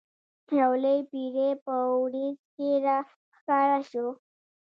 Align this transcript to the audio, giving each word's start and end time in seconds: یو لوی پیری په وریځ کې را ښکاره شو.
یو 0.59 0.71
لوی 0.83 0.99
پیری 1.09 1.49
په 1.63 1.73
وریځ 2.01 2.39
کې 2.55 2.69
را 2.85 2.97
ښکاره 3.37 3.79
شو. 3.91 4.07